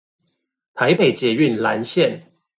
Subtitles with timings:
[0.73, 2.23] 臺北捷運藍線